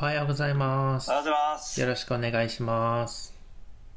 [0.00, 1.10] おはようございます。
[1.10, 1.78] おはようございます。
[1.78, 3.34] よよろしくお願いします。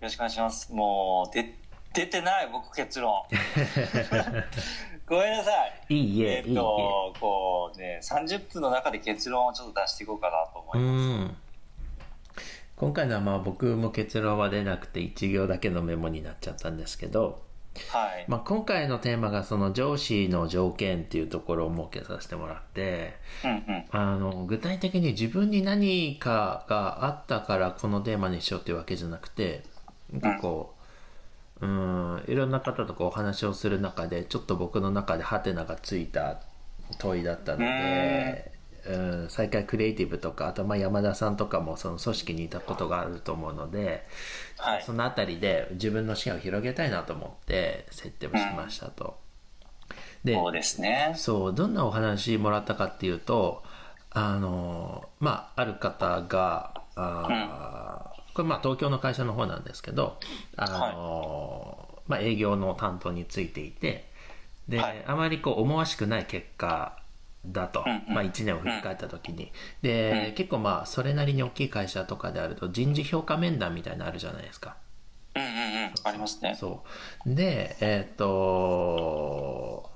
[0.02, 0.74] ろしくお願いします。
[0.74, 1.58] もう、で、
[1.94, 3.24] 出てない、僕結論。
[5.08, 5.52] ごめんなさ
[5.88, 5.96] い。
[5.96, 6.56] いいえ、えっ、いいえ。
[6.56, 11.32] と、こうね、30分の中で結論をちょっと出していこうかなと思ういます。
[11.32, 11.38] ん。
[12.76, 17.46] 今回のはまあ僕も結論は出なくて1行だけのメモになっちゃったんですけど、
[17.90, 18.26] はい。
[18.28, 23.86] まあ今回のテーマがその上司の条件っていうところを設けさせてもらって、うんうん。
[23.92, 29.64] あの、具体的に自分に何かがあったからこのテーマにしようっていうわけじゃなくて、
[30.12, 30.76] なんかこ
[31.62, 36.42] う、うん、いろんな方とこうお話をする中で、ちょっと僕の中でハテナがついた
[37.00, 38.53] 問いだったので、
[38.86, 44.06] うん、再開クリエイティブとか、あとまあ山田さんとかもその組織にいたことがあると思うので、
[44.58, 44.94] はいそ。
[44.94, 49.18] のあたりで自分の視野を広げたいなと思って設定をしましたと。
[50.24, 51.14] でそうですね。
[51.16, 53.64] そう、どんなお話もらったかっていうと、
[54.12, 60.18] あの、まあ、ある方が、あーこれまあ東京の会社の方なんですけど、
[60.56, 64.10] あの、まあ営業の担当についていて、
[64.68, 66.98] で、はいあまりこう思わしくない結果
[67.46, 69.52] だと、うんうんまあ1年を振り返った時に。
[69.82, 74.78] で、うん結構まあそれなりに大きい会社とかであると人事評価面談みたいなのあるじゃないですか。
[75.36, 75.52] うんうんう
[75.88, 75.94] ん。
[76.04, 76.56] ありますね。
[76.60, 76.84] そ
[77.26, 77.36] う。
[77.36, 79.90] で、えっ、と、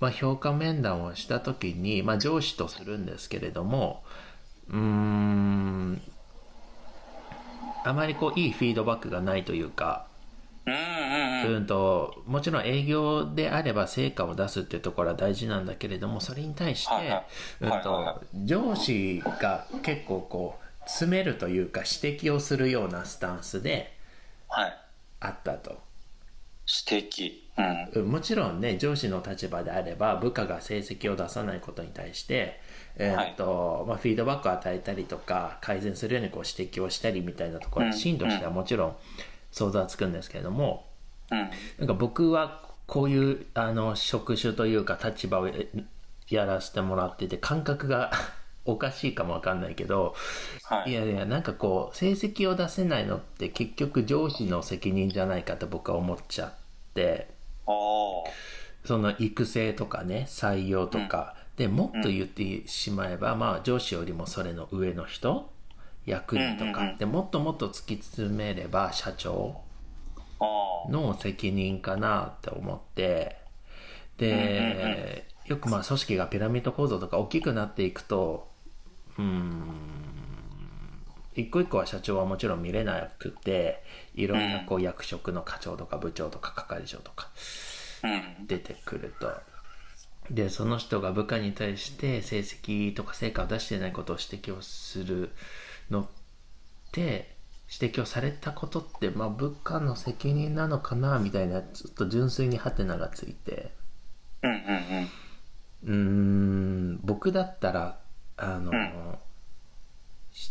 [0.00, 4.02] まあ、評価面談をしたときに、まあ、上司とするんですけれども、
[4.68, 6.02] うーん、
[7.84, 10.06] あまりこう、いいフィードバックがないというか、
[10.66, 17.26] うんと、もちろん営業であれば成果を出すっていうところは大事なんだけれども、それに対して、はいはい
[17.62, 23.96] うんはいはいはと、上司が結構こう、詰めるというか指摘をするようなスタンスで
[24.48, 24.76] はい。
[25.20, 25.78] あったと。
[26.92, 27.32] 指摘。
[27.94, 28.10] うん。
[28.10, 32.60] もちろんね、上司の立場であれば、部下が成績を出さないことに対して、
[32.96, 38.96] えと、まあ、フィードバックを与えたりとか、改善するようにこう指摘をしたりみたいなところは、うんシーンとしてはもちろん
[39.50, 40.86] 想像はつくんですけれども、
[41.30, 41.50] うん。
[41.78, 45.68] なんか僕はこういう、あの、職種というか立場をえ
[46.28, 48.10] やらせてもらってて、感覚が
[48.64, 50.14] おかしいかもわかんないけど、
[50.64, 56.52] はいいやいや、なんかこう、成績を出せないのって結局上司の責任じゃないかと僕は思っちゃっ
[56.94, 57.28] て。
[58.84, 65.50] その育成とかね、採用とか、で、もっと言ってしまえば、まあ上司よりもそれの上の人、
[66.06, 69.62] 役員とか、で、もっともっと突き詰めれば社長。
[70.88, 73.36] の責任かなって思って、
[74.16, 78.48] で、よくまあ組織がピラミッド構造とか大きくなっていくと、
[79.18, 79.70] うーん、
[81.34, 83.82] 一個一個は社長はもちろん見れなくて、
[84.14, 87.28] いろんなこう役職の課長とか部長とか係長とか、
[88.04, 88.46] うん。
[88.46, 89.30] 出てくると。
[90.30, 95.30] で、その人が部下に対して成績とか成果を出してないことを指摘をする
[95.90, 96.06] のっ
[96.92, 97.36] て、
[97.80, 103.72] 指摘をされたことって、まあ部下の責任なのかなみたいな、ちょっと純粋にハテナがついて、
[104.42, 104.60] うんうんう
[105.02, 105.08] ん。
[105.82, 108.00] うーん、僕だったら、
[108.36, 109.18] あの、ん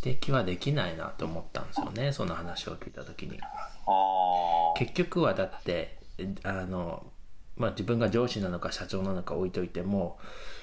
[0.03, 3.39] 指摘はできないなと思ったんですよね、その話を聞いたときに。
[4.77, 5.97] 結局はだって
[6.43, 7.05] あの、
[7.57, 10.19] まあ、自分が上司なのか社長なのか置いといても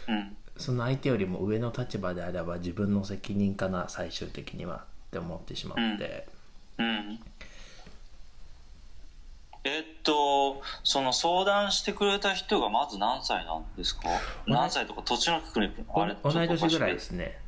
[0.09, 0.37] うん。
[0.59, 6.27] その相手よりも上の立場であれば自分の責任かな最終的にはって思ってしまって、
[6.79, 7.19] うん。
[9.65, 14.03] えっと、その相談してくれた人がまず何歳なんですか？
[14.47, 16.17] 何歳とか土地の区におあれ？
[16.23, 17.39] 同い年ぐらいいですね。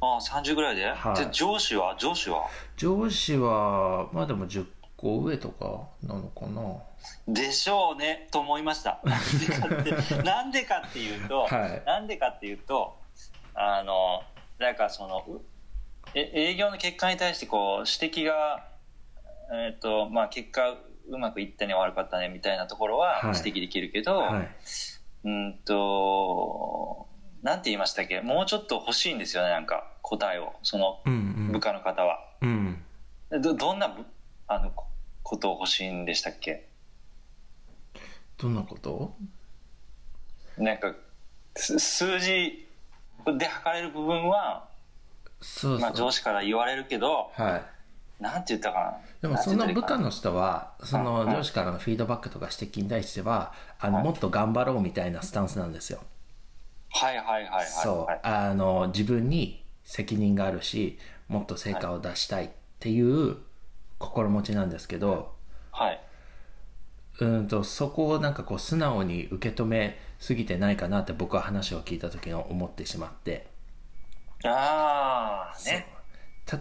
[0.00, 1.16] ああ、30ぐらいで、はい。
[1.24, 1.96] で、上司は？
[1.98, 2.46] 上司は？
[2.76, 4.64] 上司はまあでも10
[4.96, 6.62] 個上とかなのかな？
[7.28, 9.00] でしょうね、と思いました。
[9.04, 11.82] なんでかって、なんでかっていうと、はい。
[11.84, 12.96] なんでかっていうと、
[13.54, 14.22] あの、
[14.58, 15.40] なんかその、う
[16.14, 18.68] え営業の結果に対してこう、指摘が、
[19.52, 20.76] えっ、と、まあ結果
[21.08, 23.38] うまくいったね悪かったねみたいなところははい。
[23.38, 24.48] 指摘できるけど、はい。
[25.24, 27.06] うんと、
[27.42, 28.22] なんて言いましたっけ？
[28.22, 30.54] もうちょっと欲しいんですよね、なんか答えを。
[30.62, 32.18] そのうん部下の方は。
[32.40, 32.82] うん。
[33.30, 34.06] うんど、どんなぶ
[34.48, 34.86] あの、こ
[35.22, 36.68] ことを欲しいんでしたっけ？
[38.38, 39.16] どんなこと？
[40.58, 40.94] なんか、
[41.56, 42.66] す数字
[43.38, 44.68] で測れる部分は、
[45.40, 49.28] そうそう、まあ上司から言われるけど、はいなんて言ったかな？
[49.28, 56.00] でもその部下の、の人は、そのうん上司からのフィードバックとか指摘に対しては、あの、はいもっと頑張ろうみたいなスタンスなんですよ。
[56.90, 57.66] はいはいはいはい、はい。
[57.66, 58.18] そう。
[58.22, 63.36] あの、自分に責任があるし、もっと成果を出したいっていう
[63.98, 65.34] 心持ちなんですけど、
[65.72, 66.00] はい。
[67.20, 73.46] うんと、そこをなんかこう素直に受け止めすぎてないかなって僕は話を聞いた時に思ってしまって。
[74.44, 75.96] ああ、ね。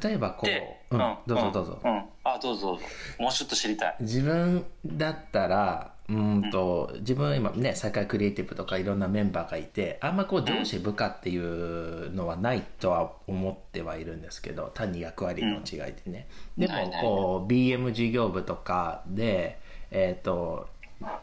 [0.03, 2.85] 例えばこで、う、うん、どうぞどうぞ、うん、あどうぞどうぞ
[3.19, 19.59] もうちょっと知りたい自分だったらうんと、自分は今ね再開クリエイティブとかいろんなメンバーがいてあんまこう上司部下っていうのはないとは思ってはいるんですけど単に役割の違いでね、でもないないこう BM 事業部とかで
[19.91, 20.67] えっ、と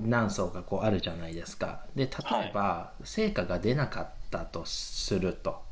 [0.00, 1.87] 何層かこうあるじゃないですか。
[1.94, 2.11] で例
[2.49, 5.62] えば成果が出なかったとすると。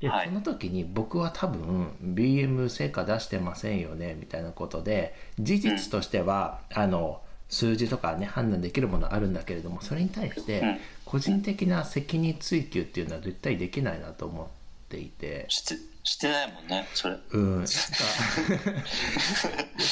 [0.00, 0.28] で、はい。
[0.28, 10.78] その時に僕は多分 BM 成果出してませんよねみたいなことで事実としては、あの数字とかね判断できるものあるんだけれどもそれに対してうん。
[11.04, 14.46] 個人的な責任追及っていうのは絶対できないなと思っ
[14.90, 15.46] ていて。
[15.48, 17.18] してないもんねそれ。
[17.32, 17.60] うん、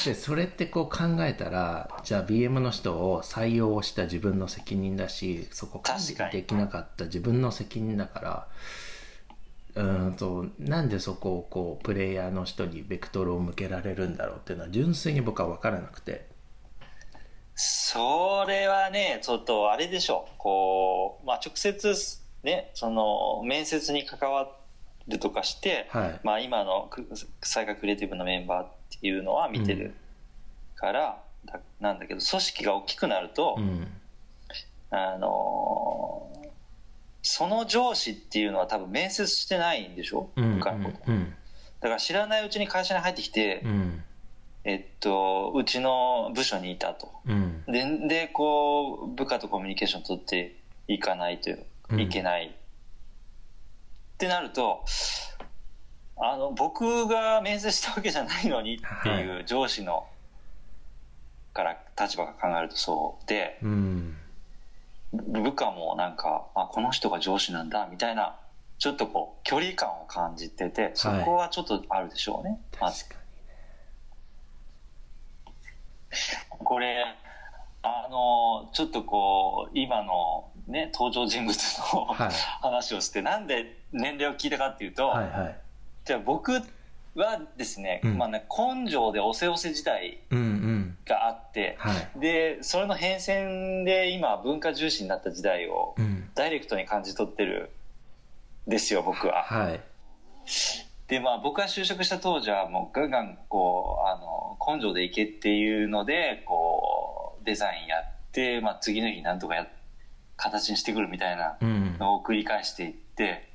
[0.07, 8.21] でそれってこう考えたらじゃあ BM の人を採用した自分の責任だしそこ管理できなかった自分の責任だか
[9.75, 16.26] らうーんとなんでそこをこうプレイヤーの人にベクトルを向けられるんだろうっていうのは純粋に僕は分からなくて
[17.57, 20.29] それはねちょっとあれでしょ。
[20.37, 21.95] こう、まあ、直接
[22.43, 24.49] ねその面接に関わ
[25.09, 26.21] るとかして、はい。
[26.23, 27.09] まあ、今のく
[27.43, 28.69] 再開クリエイティブのメンバーっ
[29.01, 29.95] ていうのは見てる
[30.75, 33.89] から、だなんだけど組織が大きくなると、うん。
[34.91, 36.47] あのー
[37.29, 41.11] その上司っていうのは多分面接してないんでしょ、うん部下のこと。
[41.11, 41.35] うん。
[41.81, 44.05] だから知らないうちに会社に入ってきて、うん
[44.69, 47.09] えっと、うちの部署にいたと。
[47.27, 47.65] うん。
[47.67, 50.57] ででこう部下とコミュニケーション取って
[50.89, 51.51] いかないと
[51.89, 52.01] うん。
[52.01, 52.47] いけない、
[54.17, 54.85] ってなると
[56.17, 60.07] あの僕が面接したわけじゃないのにっていう上司の
[61.53, 64.17] から立場が考えるとそうでうん
[65.13, 68.37] 部部下もなんかあこの人が上司なんだみたいな
[68.79, 72.61] ちょっとこう距離感を感じててそこはちょっとあるでしょうね。
[72.81, 73.27] まず確か
[76.49, 77.05] これ
[77.83, 81.57] あのちょっとこう今のね登場人物
[81.95, 82.31] の、はい。
[82.61, 85.57] 話をしてなんで年齢を聞いたかっていうと、にはいはい。
[86.05, 86.53] じゃあ僕
[87.15, 88.19] はですね,、うん。
[88.19, 90.97] まあ、ね根性でおせおせ時代うんうん。
[91.07, 92.21] があってはい。
[92.21, 96.29] でそれの変遷で今文化重視になった時代をうん。
[96.35, 97.71] ダイレクトに感じ取ってる
[98.67, 99.45] んですよ僕は。
[99.45, 99.81] はい
[101.09, 109.69] でまあ僕が就職した当時はもうガンガンこうあの根性でいけっていうのでこうデザインやって、まあ、次の日なんとかや
[110.37, 111.97] 形にしてくるみたいなうん。
[111.99, 113.49] のを繰り返していって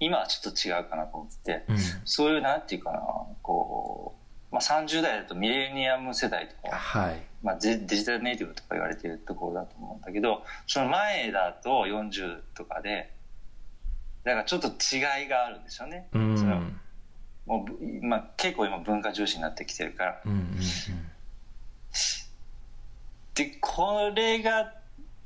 [0.00, 1.78] 今はちょっと違うかなと思っててうん。
[2.04, 3.00] そういうなんていうかな
[3.42, 4.16] こ
[4.50, 7.22] う、まあ、30代だとミレニアム世代とか、はい。
[7.42, 13.13] まあ、デデジタルネイティブとか言われてるところだと思うんだけどその前だと40とかで
[14.24, 16.08] だからちょっと違いがあるんですよね。
[16.12, 16.38] うん。
[16.38, 16.60] それは
[17.46, 20.22] もうぶ、まあ、結構今文化重視になってきてるから。
[20.24, 20.50] うんうん
[23.34, 24.74] でこれが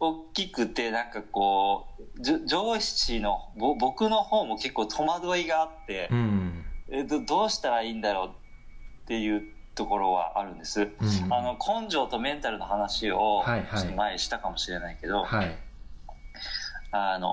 [0.00, 6.64] 大きくてなんかこう上司のぼ僕の方も結構戸惑いがあってう、ん。
[6.90, 8.30] えどどうしたらいいんだろうっ
[9.06, 9.42] ていう
[9.74, 11.32] ところはあるんです、うん。
[11.32, 13.80] あの根性とメンタルの話をはいはい。
[13.80, 15.54] ちょっと前にしたかもしれないけど、はい。
[16.90, 17.28] あの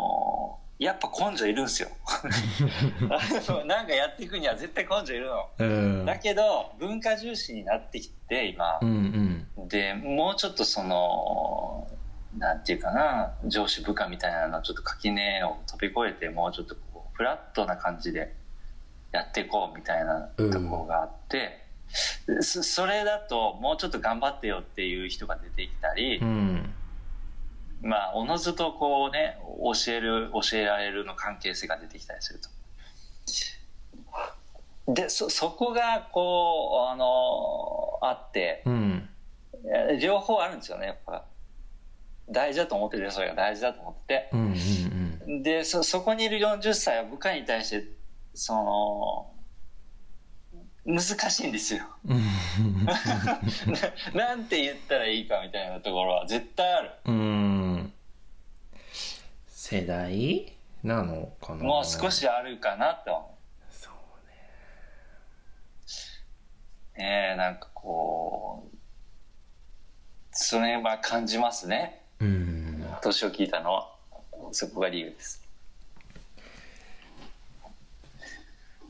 [0.77, 1.89] やっぱ根性いるんですよ。
[3.65, 5.49] なんかやっていくには絶対根性いるの。
[5.57, 6.05] うん。
[6.05, 8.79] だけど文化重視になってきて今。
[8.81, 9.67] う、んうん。
[9.69, 11.87] でもうちょっとその
[12.37, 18.35] なんていうかな上司部下みたいなのちょっと垣根を飛び越えてもうちょっとこうフラットな感じで
[19.13, 21.63] やっていこうみたいなところがあって、
[22.41, 26.73] そそれだともうちょっと頑張ってよっていう人が出てきたり、うん
[27.85, 32.49] まあおのずとこうね教える教えられるの関係性が出てきたりすると。
[34.91, 39.09] でそそこがこうあのあってうん。
[39.67, 41.25] え両方あるんですよねやっぱ。
[42.27, 47.87] 大事だと思ってるよそれが大事だと思ってうんうんてでそそこにいる40歳は部下に対して
[48.33, 49.31] その
[50.85, 51.83] 難しいんですよ。
[52.07, 52.85] うん。
[54.13, 56.91] ななんて言ったらいいかみたいなところは絶対ある。
[57.05, 57.64] うん
[59.67, 60.53] 世代
[60.83, 61.63] なのかな？
[61.63, 63.35] もう少しあるかなって思
[63.71, 63.93] そう
[66.95, 68.75] うねえなんかこう
[70.29, 72.03] それは感じますね。
[72.19, 72.85] うん。
[73.01, 73.89] 年を聞いたのは。
[74.51, 75.41] そこが理由です。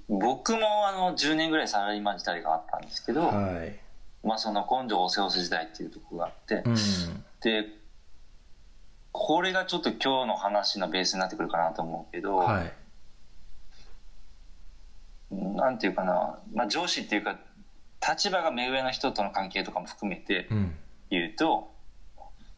[0.10, 3.80] 僕もあの10年ぐらいサラリーマン時代があったんですけど、はい。
[4.28, 6.76] まあその根性おせおせ時代っていうところがあって、うん。
[7.40, 7.85] で
[9.18, 12.74] これがちょっと今日の話のベースになってくるかなと思うけど、はい。
[15.32, 17.40] なんていうかな、まあ、上司っていうか
[18.06, 20.76] 立場が目上の人との関係とかも含めてうん。
[21.10, 21.72] 言うと、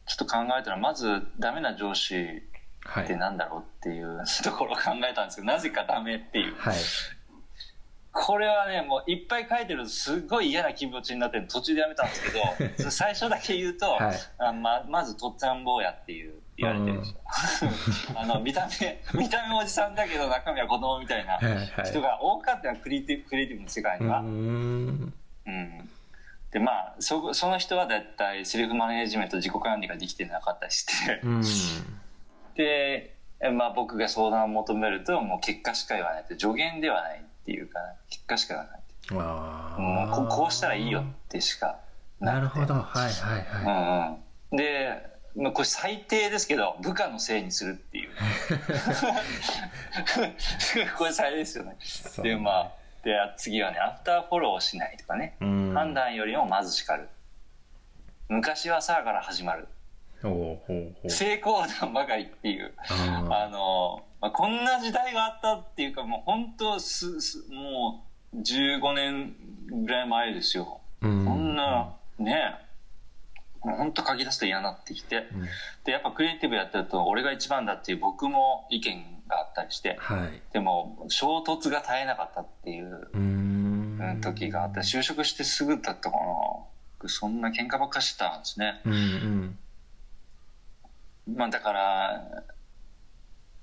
[0.06, 2.42] ちょっと考えたらまずダメな上司って
[2.80, 6.56] はいなんだろうっていうところを考えたんですけどなぜかダメっていう。
[6.56, 6.76] はい。
[8.10, 12.22] これはねもういっぱい書いてるとすごい嫌な気持ちになって途中でやめたんです
[12.76, 14.16] けど 最初だけ言うと、はい。
[14.38, 16.98] あままずとっつぁん坊やっていう言われてるん。
[16.98, 17.18] ですよ
[18.16, 21.38] あの見た目見た目おじさんだけど中身は子供みたいな
[21.84, 25.14] 人が多かったのクリエイティブクリエイティブの世界には、うーん。
[25.46, 25.88] うん、
[26.50, 31.20] でまあそその人はだいたいセルフマネージメント自己管理ができてなかったりして。
[31.22, 31.42] うん。
[32.56, 37.78] で、えまあ、僕が相談を求めるともう結果しか言わないって助言ではないっていうか
[38.10, 38.80] 結果しか言わない
[39.24, 39.80] あー。
[39.80, 41.78] もうここうしたらいいよってしか
[42.20, 42.66] なるほど。
[42.66, 43.46] ど、はいはい。
[43.60, 44.16] うんは
[44.50, 48.10] うん、で、まあ、これ最低ですけど部下のせいにするっていう。
[50.98, 51.76] これ最低ですよね。
[52.22, 52.72] でまあ
[53.04, 55.36] で次はねアフターフォローをしないとかね。
[55.38, 57.08] 判断よりもまず叱る。
[58.28, 59.68] 昔はさあから始まる。
[60.22, 61.10] ほうほうほう。
[61.10, 62.74] 成功談ばかりっていう。
[62.88, 68.04] ああの、まあ、こんな時代があったっていうかもう本当すすも
[68.34, 69.36] う15年
[69.84, 70.80] ぐらい前ですよ。
[71.00, 72.58] こんなね
[73.62, 75.42] もう本当書き出すと嫌になってきてうん。
[75.84, 80.42] でやっぱクリエイティブやってると俺が一番だっていう僕も意見があったりしてはい。
[80.52, 83.08] でも衝突が絶えなかったっていう
[84.20, 87.08] 時があって就職してすぐだったかな。
[87.08, 88.80] そんな喧嘩ばっかしてたんですね。
[88.84, 89.58] うんうん。
[91.36, 92.44] まあだから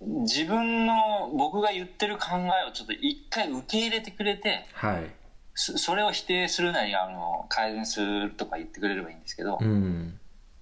[0.01, 5.09] 自分の僕が言ってる考えをちょっと一回受け入れてくれてはい
[5.55, 10.19] そそれを否定するなりあの改善するとか言ってくれればいいんですけど、うん。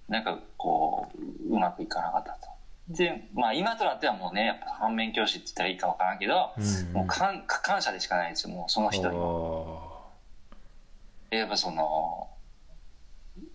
[0.08, 1.08] なんかこ
[1.50, 2.48] ううまくいかなかったと。
[2.88, 6.92] でまあ今となってはもうねやっぱ反面教師って言ったらいいか分からんけど、うん。
[6.92, 9.90] もう感感謝でしかないですよもうその人にお
[11.30, 12.28] やっぱその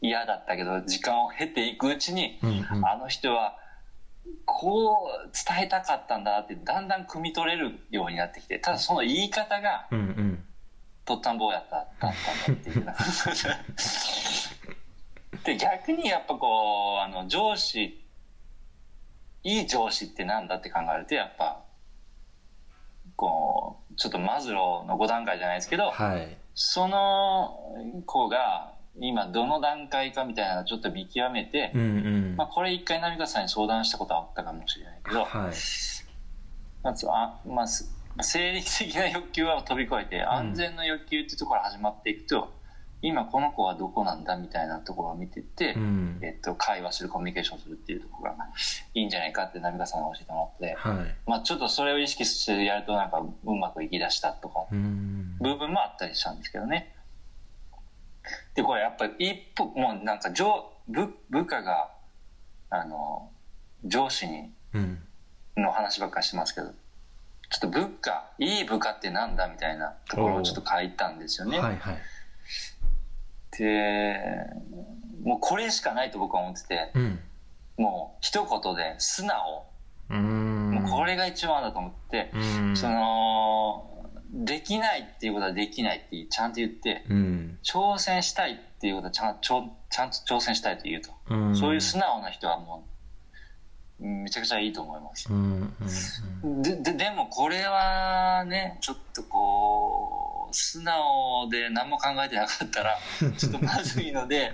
[0.01, 2.85] 嫌だったけど時間を経ていくうちに、ーうんうん。
[2.85, 3.55] あの人は
[4.45, 10.38] こう伝えたかったんだなってだんだん汲み取れるようになってきてただその言い方がうんうん
[11.09, 12.85] とったんぼうやっただったんだっていう
[15.43, 17.99] で逆にやっぱこうあの上司
[19.43, 21.63] いい上司ってなんだって考えるとやっぱ
[23.15, 26.37] こうちょっとマズローの5段階じゃないですけど、はい。
[26.55, 27.53] その
[28.05, 32.35] 子が今どの段階かみたいなのをちょっと見極めて、うんうん。
[32.37, 35.53] まあ、これ一回浪川さんに相談したことはあったかもしれないけど、はい。
[36.81, 42.53] まずあ、まあ、す生理的な欲求は飛び越えて安全の欲求っていうところから始まっていくと、
[43.01, 46.19] 今この子はどこなんだみたいなところを見てって、うん。
[46.21, 48.47] えっと、会話するコミュニケーションするっていうところが
[48.93, 51.15] いいんじゃないかって浪川さんが教えてもらって、はい。
[51.25, 55.37] まあ、ちょっとそれを意識してやるとなんかうまくいきだしたとかうん。
[55.39, 56.93] 部分もあったりしたんですけどね。
[58.53, 61.91] で、これやっぱり一歩、もうなんか上部部下が、
[62.69, 63.29] あの、
[63.85, 64.99] 上司にうん。
[65.55, 66.71] の話ばっかりしてますけど、
[67.49, 71.59] ちょっと部下、いい部下ってなんだみたいなところをちょっと書いたんですよね。
[71.59, 71.97] はいはい。
[73.57, 74.17] で、
[75.23, 77.19] もうこれしかないと僕は思ってて、うん。
[77.77, 79.65] もう一言で素直、
[80.09, 80.71] うーん。
[80.71, 82.39] もうこれが一番だと思って、う
[82.71, 82.77] ん。
[82.77, 83.85] その、
[84.31, 87.57] できないっていうことはできないってちゃんと言って、うん。
[87.63, 91.55] 挑戦したいっていうことはちゃんちゃんと挑戦したいと言うと、うん。
[91.55, 92.98] そういう素直な人はもううん
[93.99, 95.27] めちゃくちゃいいと思います。
[95.29, 95.73] う、ん
[96.43, 102.97] うんでででもこれはねちょっとこう素直で何も考えてなかったら
[103.37, 104.53] ちょっとまずいので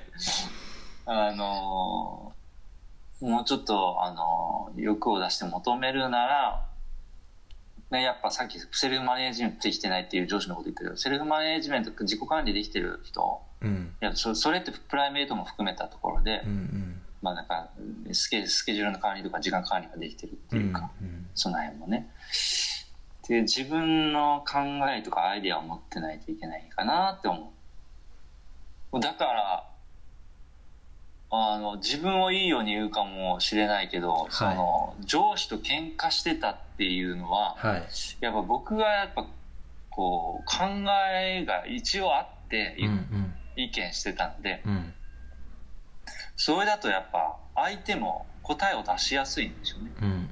[1.05, 2.33] あの
[3.21, 6.65] もうちょっとあの欲を出して求めるなら
[7.91, 13.93] ね、やっぱさっきセルフマネージメントできてないっていう上司のこと言ったけどセルフマネージメント自己管理できてる人うん。
[14.01, 16.94] いやそそれってプライベートも含めたところで、うんうん
[17.25, 17.69] まあなんか
[18.13, 22.07] スケスケジュールの管理とか時間管理ができてるっていうか、うんその辺もね。
[23.27, 24.59] で自分の考
[24.95, 27.51] えとかアイデアを持ってないといけないかなって思
[28.93, 28.99] う。
[28.99, 29.67] だから
[31.31, 37.87] あの自分をいいように言うかもしれないけど、その上司と喧嘩してたっていうのははい。
[38.21, 39.25] やっぱ僕がやっぱ
[39.89, 40.65] こう考
[41.19, 43.33] えが一応あってうんうん。
[43.57, 44.93] 意見してたんで、うん
[46.35, 49.91] それだとやっぱ相手も答えを出しやすいんですよね。
[50.01, 50.29] うんうん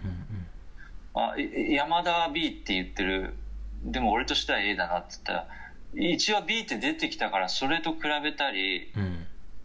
[1.15, 3.35] あい山田は B って言ってる。
[3.83, 5.47] でも俺としては A だなって言ったら
[5.95, 8.91] 一応 B って出てきたからそれと比べたり、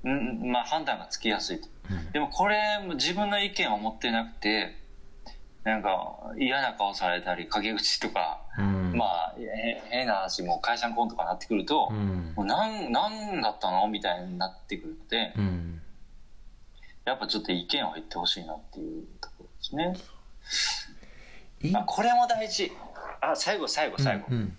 [0.05, 0.49] うん。
[0.49, 1.69] んまあ、判断がつきやすいと。
[1.91, 2.13] うん。
[2.13, 4.77] でもこれも自分の意見を持ってなくて
[5.65, 8.91] なんか嫌な顔されたり陰口とかうん。
[8.93, 12.35] うんまあへ変な話もう会社のコンとかなってくると、うん。
[12.37, 13.89] もうなんなんだったの？
[13.89, 15.81] みたいになってくるので、うん
[17.09, 19.97] やっぱちょっと意見を言ってほしいなっていうところですね。
[21.63, 21.77] いい。
[21.77, 22.71] あこれも大事。
[23.21, 24.57] あ最後最後最後、うん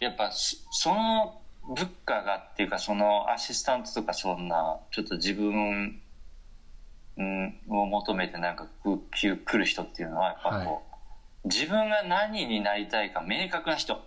[0.00, 6.00] やっぱそその物価がっていうかそのアシスタントとかそんなちょっと自分
[7.18, 10.82] うんを求めてなんかく来来る人っていうのはやっぱこ
[11.44, 14.02] う、自分が何になりたいか明確な人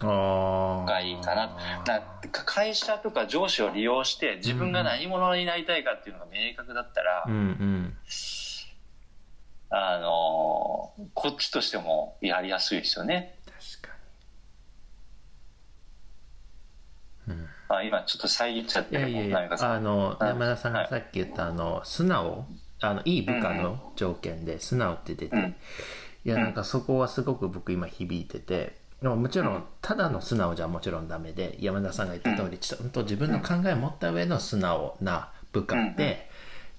[0.00, 1.56] がいいかな。
[2.30, 7.96] 会社とか上司を利用して自分が何者になりたいかっていうのが明確だったら、うんうん
[9.70, 13.38] あのーこっちとしてもやりやすいですよね。
[13.44, 13.96] 確か
[17.28, 17.34] に。
[17.34, 17.46] うん。
[17.68, 20.28] あ今ちょっと遮っちゃってるいやいやいや何かさあのはい。
[20.28, 22.46] 山田さんがさっき言ったあの素直
[22.80, 25.56] あのいい部下の条件で素直って出て、うん。
[26.24, 36.28] いやなんかそこはすごく僕今響いててでももちろんただの素直じゃもちろんダメで山田さんが言った通りちゃんと自分の考えを持った上の素直な部下って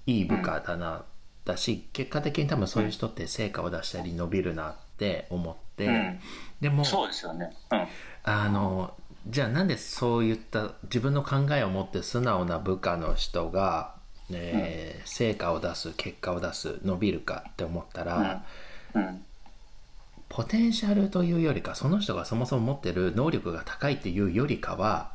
[0.06, 1.04] いい部下だな
[1.44, 6.20] だし結果的に多分そういう人って成果を出したり伸びるなって思って、うん。
[6.60, 7.56] でもそうですよね。
[7.72, 7.86] うん。
[8.24, 8.92] あの
[9.26, 13.94] じゃあなんでそういった自分の考えを持って素直な部下の人が、
[14.30, 18.44] えー成果を出す結果を出す伸びるかって思ったら、
[18.94, 19.24] うん
[20.30, 25.12] ポテンシャルというよりかその人がそもそも持ってる能力が高いっていうよりかは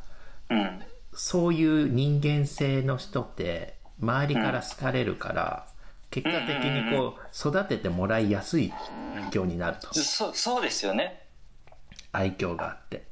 [0.52, 0.80] うん
[1.16, 5.68] そういう人間性の人って周りから好かれるから、
[6.12, 8.72] 結果的にこう育ててもらいやすい
[9.16, 9.94] 環境になると。
[9.94, 11.24] そそうですよね。
[12.12, 13.06] 愛嬌があって。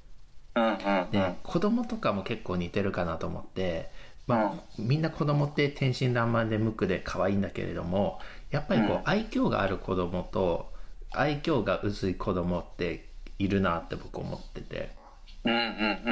[0.56, 1.12] うんうんうん。
[1.12, 3.90] で子供とかも結構似てるかなと思って、
[4.28, 8.20] まあ、みんな子供って天真爛漫で無垢で可愛いんだけれども
[8.52, 9.02] やっぱりこう、うん。
[9.06, 10.73] 愛嬌がある子供と
[11.14, 14.92] 愛嬌が薄い子供っているなって僕思ってて。
[15.46, 15.64] うんうんう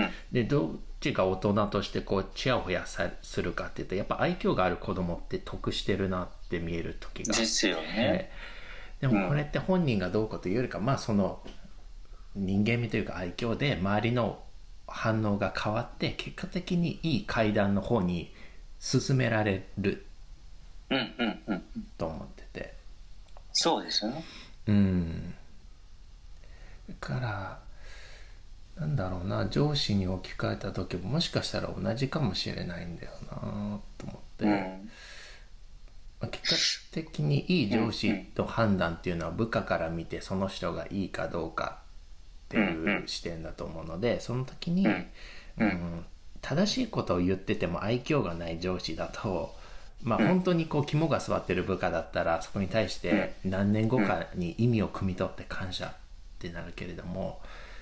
[0.02, 0.10] ん。
[0.32, 7.34] でどっちが大人としてこうチヤホヤさするかっていうとやっぱ愛嬌がある子供って得してるなって見える時が。
[7.36, 8.32] ですよね。
[9.00, 11.42] でもこれって本人がどうこうというよりか、まあその
[12.36, 14.44] 人間味というか愛嬌で周りの
[14.88, 18.34] 反応が変わって結果的にいい階段の方に
[18.80, 20.06] 進められる
[20.90, 21.64] うんうんうん。
[21.98, 22.74] と思ってて。
[23.54, 24.24] そうですよね。
[24.68, 25.34] うん。
[26.90, 27.60] だから
[28.78, 34.52] なんだろうな上司に置き換えた時ももしかしたら同じかもしれないんだよなと思って、うん。
[36.20, 36.56] まあ結
[36.92, 41.80] 果的にいい上司と判断っていうのは部下から見てその人がいいかどうか
[42.46, 45.08] っていう視点だと思うのでその時に、うん。
[45.58, 46.06] うん
[46.42, 49.54] 正しいことを言ってても愛嬌がない上司だと
[50.04, 55.94] まあ本当にこう肝が据わってる部下だったらそこに対して何年後かに意味を汲み取って感謝っ
[56.40, 57.40] てなるけれども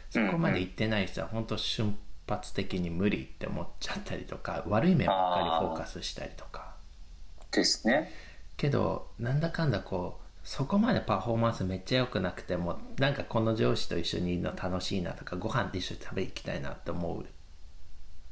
[0.10, 6.74] そこまで言ってない人は本当瞬発的に無理って思っちゃったりとか悪い面ばっかりフォーカスしたりとか。
[7.52, 8.12] ですね。
[8.58, 17.26] けどなんだかんだこうそこまでパフォーマンスめっちゃ良くなくてもなんかこの上司と一緒にいるの楽しいなとかご飯って一緒に食べ行きたいなって思う。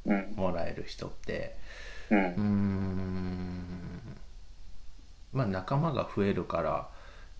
[0.06, 0.34] うん。
[0.36, 1.56] もらえる人って
[2.12, 3.48] ううーん。
[5.34, 6.90] まあ仲間が増えるから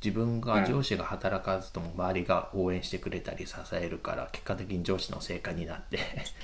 [0.04, 6.00] 自分が上司が働かずとも周りが応援してくれたり支えるから結果的に上司の成果になって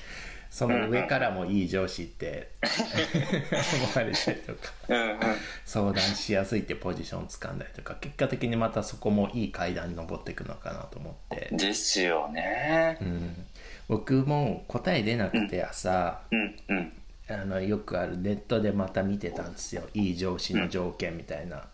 [0.50, 5.18] その上からもいい上司って思われたりとかうんうん。
[5.64, 12.98] 相談しやすいってポジション掴んだりとか結果的にまたそこもいい階段に登っていくのかなと思って、ですよね。
[13.00, 13.46] うん、
[13.88, 16.92] 僕も答え出なくて朝、うんうん
[17.28, 19.82] あのよくあるネットでまた見てたんですよ。
[19.94, 21.64] いい上司の条件みたいな、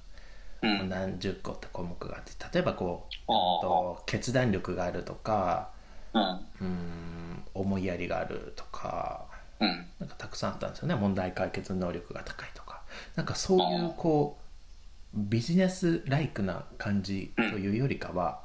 [0.62, 0.88] うん。
[0.88, 2.32] 何十個って項目があって。
[2.52, 5.70] 例えばこうと決断力があるとか
[6.14, 6.22] うん。
[6.60, 9.26] うん思いやりがあるとか
[9.58, 9.86] うん。
[9.98, 10.94] なんかたくさんあったんですよね。
[10.94, 12.82] 問題解決能力が高いとか。
[13.16, 14.40] なんかそういうこう
[15.14, 18.40] ビジネスライクな感じというよりかは、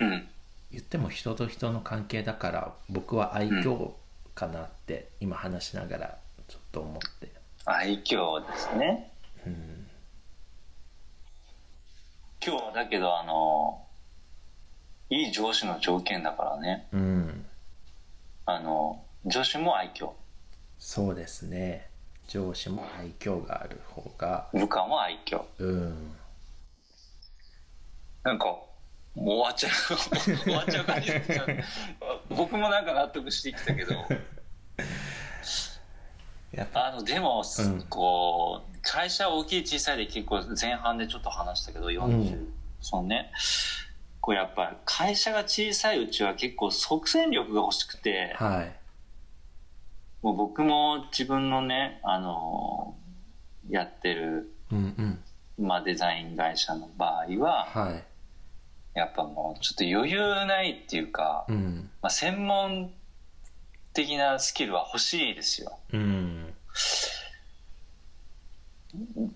[0.00, 0.28] うん。
[0.72, 3.92] 言っても人と人の関係だから僕は愛嬌
[4.34, 6.18] かなって今話しながら
[6.50, 7.30] ちょっと思って、
[7.64, 9.12] 愛嬌ですね。
[9.46, 9.86] うん、
[12.44, 13.86] 今日はだけどあの
[15.10, 16.88] いい上司の条件だからね。
[16.92, 17.46] うん、
[18.46, 20.10] あの上司も愛嬌。
[20.80, 21.88] そうですね。
[22.26, 24.48] 上司も愛嬌がある方が。
[24.52, 25.44] 部下も愛嬌。
[25.58, 26.16] うん。
[28.24, 28.64] なんかも
[29.14, 31.64] う終わっちゃう終わっちゃう感じで
[32.28, 33.94] 僕もなんか納得してきたけど
[36.52, 36.88] やっぱ。
[36.88, 42.52] あのでも、うんこう会社大きい小さいで結構前半でちょっと話したけど40、うん。
[42.80, 43.30] そのね。
[44.22, 48.72] こうやっぱ会社が小さいうちは結構即戦力が欲しくて、はい。
[50.22, 52.94] もう僕も自分のね、あの
[53.68, 55.18] やってる、うん
[55.58, 55.66] うん。
[55.66, 58.04] まあ、デザイン会社の場合は、はい。
[58.98, 61.90] やっぱもうちょっと余裕ないっていうか、うん。
[62.02, 62.90] まあ、専門
[63.92, 65.78] 的なスキルは欲しいですよ。
[65.92, 66.39] うん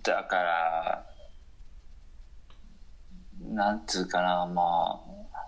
[0.02, 1.06] だから、
[3.48, 5.00] なんつうかな、ま
[5.32, 5.44] あ、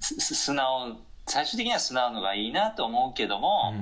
[0.00, 3.72] 素直、最終的には素直のがいいなと思うけども、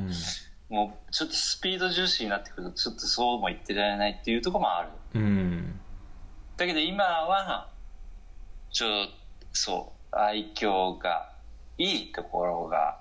[0.69, 4.89] もうちょっとスピード重視になってくると、ちょっとそうも言ってられないっていうところもある。
[5.15, 5.81] うん
[6.57, 7.71] だけど今は、
[8.71, 11.33] ちょっと、そう、愛嬌が
[11.79, 13.01] いいところが、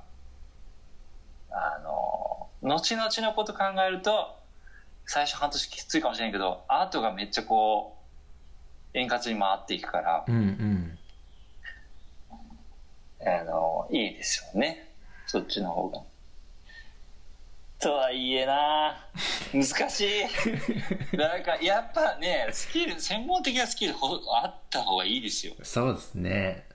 [1.52, 4.38] あの、後々のこと考えると、
[5.06, 7.98] 最初半年きついかもしれないけど、アートがめっちゃこ
[8.94, 11.00] う、円滑に回っていくから、うんうん
[13.22, 14.94] あの、いいですよね。
[15.28, 16.02] そっちの方が。
[17.80, 18.98] とはいえな
[19.54, 20.08] 難しい。
[21.18, 25.54] なんか、やっぱね、スキル、専門的なスキルほあった方がいいですよ。
[25.64, 26.66] そうですね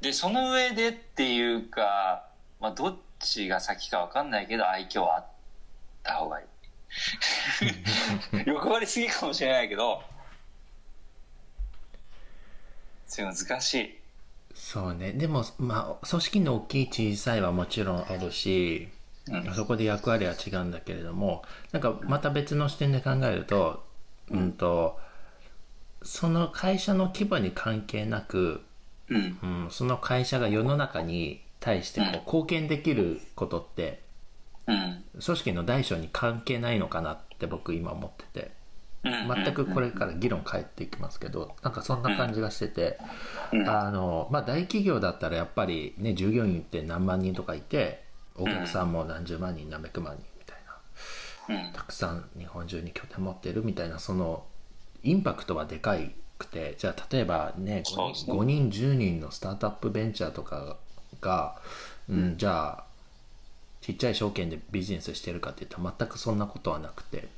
[0.00, 2.28] で、その上でっていうか、
[2.60, 5.26] まあ、どっちが先かわかんないけど、愛嬌はあっ
[6.02, 6.46] た方がいい。
[8.46, 10.02] 欲張りすぎかもしれないけど、
[13.06, 13.98] それ難しい。
[14.54, 18.88] そうねでもまあ組織の大きい小さいはもちろんあるし
[19.30, 19.54] うん。
[19.54, 23.84] そこで役割は違うんだけれどもなんかまた別の視点で考えると
[24.30, 24.98] うんと
[26.02, 28.62] その会社の規模に関係なく、
[29.08, 29.38] うん。
[29.42, 34.02] うん、その会社が世の中に対してこううん貢献できることって
[34.66, 35.04] うん。
[35.12, 38.50] 組織の大小に関係ないのかなって僕今思ってて
[39.04, 39.44] うん。
[39.44, 42.98] 全くこれから議論変えていきますけどなんかそんな感じがしてて
[43.52, 48.02] うん、あのまあ大企業だったらやっぱりね従業員って何万人とかいて
[48.34, 51.72] お客さんも何十万人何百万人みたいなうん。
[51.72, 54.44] たくさん日本中に拠点持ってるみたいなその
[55.02, 60.76] インパクトはでかいくてじゃあ例えばね5そうですね人 ,5 人10人のスタートアップベンチャーとか
[61.20, 61.60] が、
[62.08, 62.84] うん、じゃあ
[63.80, 67.28] ちっちゃい証券でビジネスしてるかっていったら全くそんなことはなくて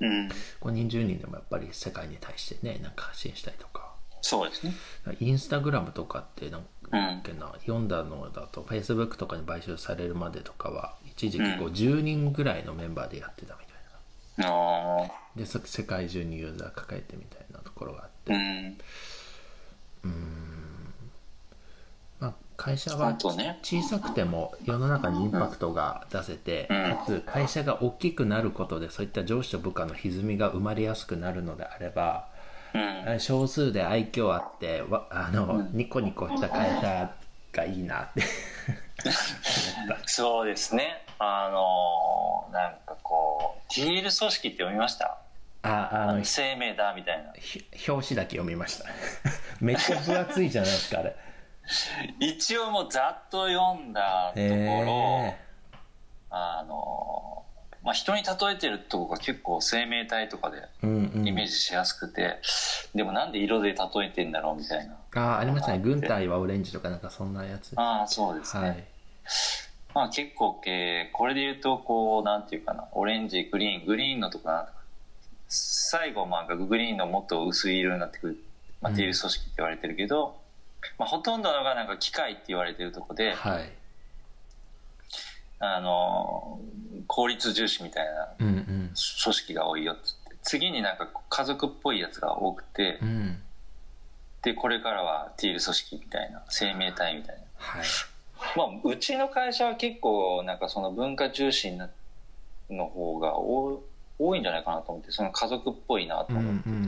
[0.00, 0.28] うん。
[0.60, 4.72] 5人10人でもやっぱり世界に対してねなんか発信したりとかそうですね。
[5.20, 6.90] インスタグラムとかってなんうん。
[6.90, 15.10] だっけな読んだのだと Facebook とかに買収されるまでとかは一時期こううん10人ぐらいのメンバーでやってたみたいなああ。
[15.36, 18.32] でそ世界中にユーザー抱えてみたいなところがあって、
[20.04, 20.63] うん。
[22.56, 23.14] まあ、会社あは。
[23.62, 32.28] 小さくても世の中にインパクトが出せて、うんかつ会社が大きくなることでそういった上司と部下の歪みが生まれやすくなるのであれば
[32.74, 33.20] うん。
[33.20, 37.10] 少数で愛嬌あってわあの、うんニコニコした会社
[37.52, 38.22] がいいなって
[40.06, 41.02] そうですね。
[41.18, 45.18] あのーなんかこう、TL 組織って読みました？
[45.62, 47.32] ああの生命だみたいな。
[47.38, 48.84] ひ表紙だけ読みました
[49.60, 51.16] めっちゃ分厚いじゃないですかあれ
[52.20, 55.38] 一応もうざっと読んだところ、へ
[56.30, 57.44] あの
[57.84, 61.28] まあ、人に例えてるとこが結構生命体とかでえうんうん。
[61.28, 62.40] イメージしやすくて、
[62.94, 64.94] でもなんで色で例えてんだろうみたいな。
[65.14, 65.80] ああありましたね。
[65.80, 67.74] 軍隊はオレンジとかなんかそんなやつ。
[67.76, 68.84] ああそうですね、はい。
[69.94, 72.88] まあ結構、えーこれで言うとこうなんていうかな。
[72.92, 74.78] オレンジグリーングリーンのとこなんとか
[75.48, 78.38] 最後まあグリーンのもっと薄い色になってくる、
[78.80, 78.96] まあ、うん。
[78.96, 80.36] テール組織って言われてるけど、
[80.98, 83.72] まあ、ほとんどのがなんか機械って言われてるとこで、はい。
[85.60, 86.60] あの
[87.06, 88.64] 効率重視みたいなうんうん。
[89.22, 93.38] 組織が多いよっつって次になんか家族っぽいやつが多くて、うん。
[94.42, 97.42] でこれからはティール組織みたいな生命体みたいな。
[97.56, 97.84] はい。
[98.56, 101.88] まあうちの会社は結構なんかその文化重視な
[102.70, 103.82] の方が多
[104.18, 106.62] 多いんじゃないかなと思ってその家族っぽいなと思って。
[106.62, 106.84] てうん、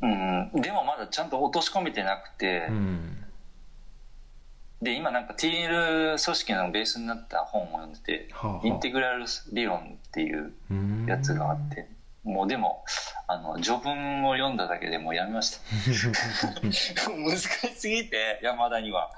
[0.00, 3.16] でもまだちゃんと落とし込めてなくて、うん。
[4.82, 8.66] で今なんかティール組織のベースになった本を読んでてはあはあ。
[8.66, 11.86] インテグラル理論っていううんやつがあって
[12.24, 12.82] もうでも
[13.26, 15.60] あの序文を読んだだけでもうやめました。
[17.12, 19.10] 難しすぎて山田には。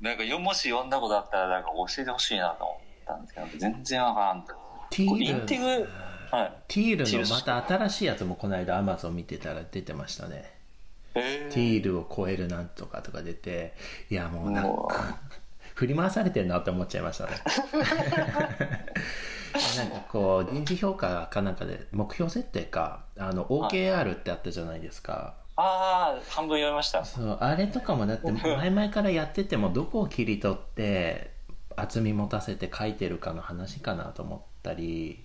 [0.00, 4.54] なんかよもし読んだことあったらなんか教えてほしいなと思ったんですけど全然わからんと。
[4.96, 5.88] インテグ
[6.30, 6.52] はい。
[6.68, 10.52] ティールのまた新しいやつもこの間アマゾン見てたら出てましたね。
[11.14, 13.74] えティールを超えるなんとかとか出て
[14.10, 15.18] いやもうなんもか
[15.74, 17.30] 振り回されてるなって思っちゃいましたね。
[19.76, 27.04] なんかこう人事評価かなんかで目標設定かあの OKR ってあったじゃないですか、ああ半分読みました。
[27.04, 31.32] そうあれとかもだって前々からやっててもどこを切り取って
[31.76, 35.24] 厚み持たせて書いてるかの話かなと思ったり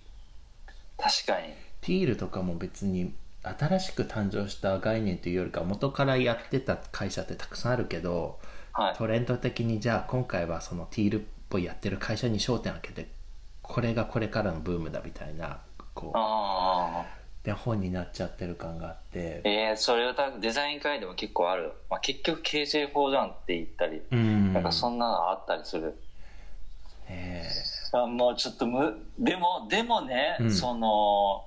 [1.03, 1.53] 確かに。
[1.81, 3.13] ティールとかも別に
[3.43, 8.39] 新しく誕生した概念というよりか元からやってた会社ってたくさんあるけど
[8.71, 8.95] はい。
[8.95, 13.07] トレンド的にじゃあ今回はそのティールっぽいやってる会社に焦点を当てて
[13.61, 15.59] これがこれからのブームだみたいな
[15.93, 17.23] こうああ。
[17.43, 19.41] で本になっちゃってる感があって。
[19.43, 24.53] えー、それをたデザイン会でも結構ある、まあ、結局 KJ4 じゃんって言ったり、うん。
[24.53, 25.93] なんかそんなのあったりする
[27.09, 27.43] え
[27.93, 30.51] あもうちょっとむでもでもね、うん。
[30.51, 31.45] その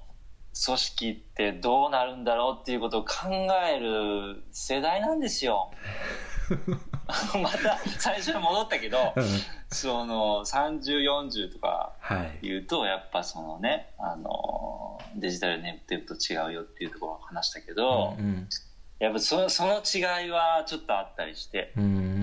[0.65, 3.29] 組織ってどうなるんだろうっていうことを考
[3.69, 5.71] える世代なんですよ。
[7.43, 9.27] また最初に戻ったけどーうん。
[9.69, 12.39] その3040とかはい。
[12.43, 18.49] 言うとやっぱそのねあのデジタルネットと違うよっていうところを話したけど、うん
[18.99, 22.16] やっぱそその違いはちょっとあったりしてうーん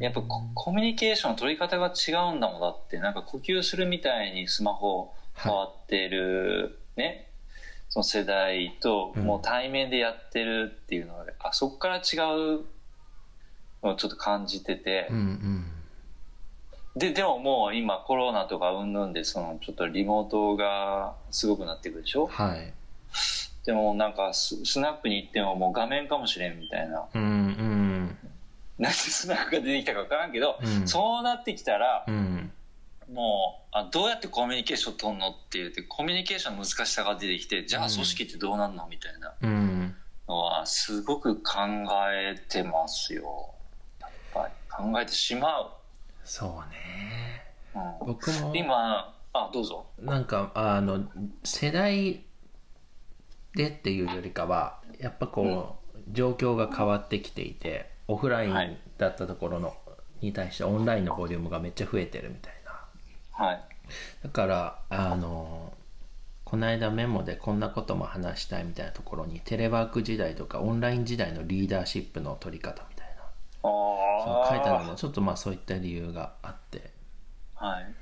[0.00, 2.98] やっぱココミュニケーションの取り方が違うんだもんだって。
[2.98, 7.28] なんか呼吸するみたいにスマホ変わってる、ね。
[7.88, 9.24] その世代とうん。
[9.24, 12.64] もう対面でやってるっていうのが、あそこから違う
[13.82, 15.64] のをちょっと感じてて、うんうん。
[16.96, 22.26] ででももう今コロナとかうんぬんでそのちょっとリモートがすごくなってくるでしょ？
[22.26, 22.72] はい。
[23.64, 27.06] でもなんかススナックに行ってももう画面かもしれんみたいな。
[27.14, 28.18] うんうん
[28.78, 30.88] なんでスナックが出てきたか分からんけど、うん。
[30.88, 32.52] そうなってきたらうん。
[33.12, 39.94] もうあどうやってコミュニケーション取るのって言ってコミュニケーションの難しさが出てきてじゃあうん組織ってどうなんのみたいなうん。
[40.26, 41.52] のはすごく考
[42.12, 43.50] えてますよ。
[44.00, 45.76] やっぱり考えてしま
[46.24, 47.42] そうね。
[47.74, 48.52] う、うん、僕も。
[48.56, 49.86] 今あどうぞ。
[50.00, 51.04] なんかあの
[51.44, 52.22] 世代
[53.54, 58.68] でっていうよりかはやっぱこう、状況が変わってきていてオフライはい。
[58.68, 59.76] ンだったところの、
[60.20, 62.72] に対してオンラインのボリュームがめっちゃ増えてるみたいな。
[63.32, 63.64] はい。
[64.22, 65.72] だからあの
[66.44, 73.24] この間メモでこんなことも話したいみたいなところにテレワーク時代とかオンライン時代のリーダーシップの取り方みたいな。
[73.62, 76.90] そうあ書いてあるのあちょっとまあそういった理由があって。
[77.54, 77.94] はい。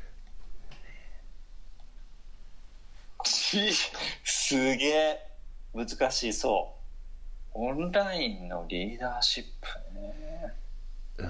[3.25, 3.73] ち
[4.25, 5.29] すげえ
[5.75, 6.33] 難しい。
[6.33, 6.82] そう
[7.55, 10.55] オンラインのリーダーシップね。
[11.19, 11.29] うん。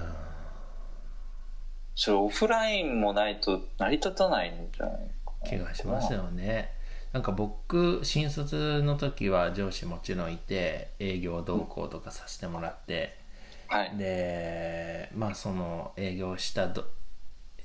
[1.95, 5.49] それオフラインもないと成り立たないんじゃないかな。
[5.49, 6.71] 気がしますよね。
[7.11, 13.15] なんか僕新卒の時は上司もちろんいて営業同行とかさせてもらって
[13.67, 13.97] はい。
[13.97, 16.85] でまあその営業したど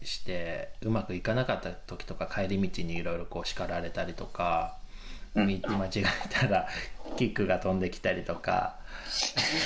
[0.03, 4.78] してうまくいかなかった時とか帰り道にいろいろこう叱られたりとか
[5.47, 5.79] 道うん。
[5.79, 6.69] 間違えたら
[7.17, 8.77] キックが飛んできたりとか。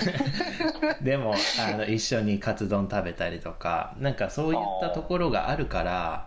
[1.03, 3.95] でもあの一緒にカツ丼食べたりとか。
[3.99, 6.27] なんかそういったところがあるから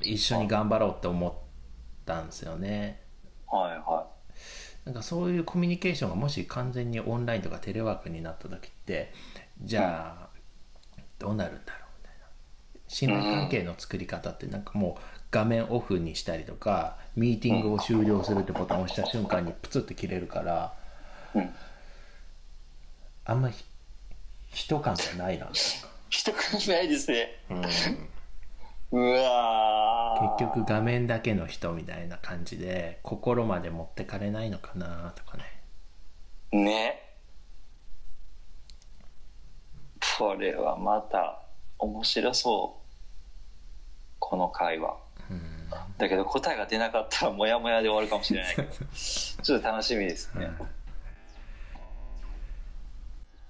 [0.00, 1.32] 一緒に頑張ろうって思っ
[2.04, 3.00] たんですよね。
[3.46, 4.06] はいは
[4.84, 9.12] なんかそういうコミュニケーションがもし完全にオンラインとかテレワークになった時って
[9.60, 10.28] じゃあ
[11.18, 12.26] どうなるんだろうみたいな。
[12.88, 20.72] 信頼関係の作り方ってなんかもう画面オフにしたりとかミーティングを終了するってボタンを押した瞬間にプツって切れるから
[21.34, 21.50] いうん。
[23.24, 23.54] あんまり
[24.52, 25.48] 人感がないな
[26.08, 26.36] 人く
[26.68, 27.28] ないですね。
[27.50, 29.00] うん。
[29.00, 30.36] うわー。
[30.38, 35.44] 結局画面だけの人みたいな感じで心まで持ってかれないのかなとかね。
[36.64, 37.14] ね。
[40.18, 41.40] これはまた
[41.78, 42.80] 面白そう。
[44.18, 44.94] この会話。
[44.94, 45.09] うん
[45.98, 48.68] だけど答えが出なかったらモヤモヤで終わるかもしれないけど。
[49.42, 50.50] ちょっと楽しみですね、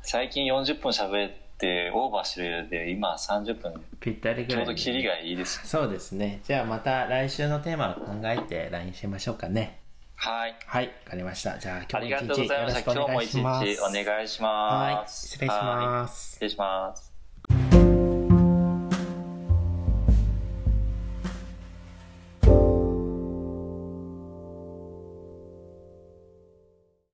[0.02, 3.84] 最近40分喋ってオーバーしてるようで今30分。
[4.00, 5.66] ぴったりぐちょらいうにどキリがいいです。
[5.66, 6.40] そうですね。
[6.44, 9.80] じゃあまた来週のテーマを考えて LINE しましょうかね。
[10.16, 10.56] はい。
[10.66, 11.58] はいわかりました。
[11.58, 12.92] じゃああ今日も一りがとうございました。
[12.92, 13.66] 日よろしくお今日も一願いします。
[13.66, 15.60] 日お願いしはいます失礼します。
[15.62, 17.09] はい失礼します